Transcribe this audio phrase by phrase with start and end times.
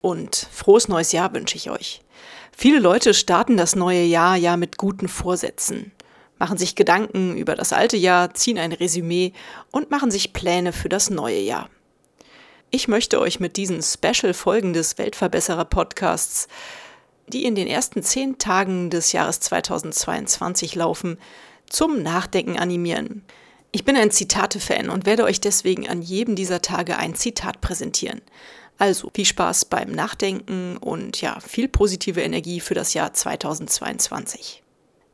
[0.00, 2.00] und frohes neues Jahr wünsche ich euch.
[2.56, 5.92] Viele Leute starten das neue Jahr ja mit guten Vorsätzen,
[6.38, 9.32] machen sich Gedanken über das alte Jahr, ziehen ein Resümee
[9.70, 11.68] und machen sich Pläne für das neue Jahr.
[12.70, 16.48] Ich möchte euch mit diesen Special-Folgen des Weltverbesserer-Podcasts,
[17.28, 21.18] die in den ersten zehn Tagen des Jahres 2022 laufen,
[21.68, 23.22] zum Nachdenken animieren.
[23.72, 28.22] Ich bin ein Zitate-Fan und werde euch deswegen an jedem dieser Tage ein Zitat präsentieren.
[28.78, 34.62] Also viel Spaß beim Nachdenken und ja, viel positive Energie für das Jahr 2022.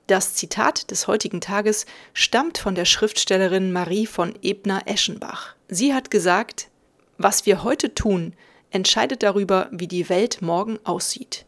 [0.09, 5.55] Das Zitat des heutigen Tages stammt von der Schriftstellerin Marie von Ebner-Eschenbach.
[5.69, 6.71] Sie hat gesagt,
[7.19, 8.35] was wir heute tun,
[8.71, 11.47] entscheidet darüber, wie die Welt morgen aussieht.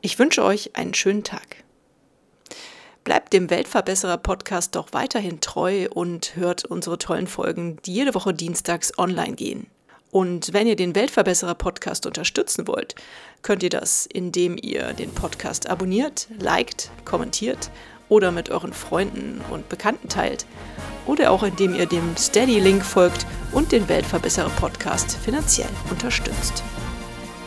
[0.00, 1.65] Ich wünsche euch einen schönen Tag.
[3.06, 8.34] Bleibt dem Weltverbesserer Podcast doch weiterhin treu und hört unsere tollen Folgen, die jede Woche
[8.34, 9.68] dienstags online gehen.
[10.10, 12.96] Und wenn ihr den Weltverbesserer Podcast unterstützen wollt,
[13.42, 17.70] könnt ihr das, indem ihr den Podcast abonniert, liked, kommentiert
[18.08, 20.44] oder mit euren Freunden und Bekannten teilt.
[21.06, 26.64] Oder auch indem ihr dem Steady-Link folgt und den Weltverbesserer Podcast finanziell unterstützt.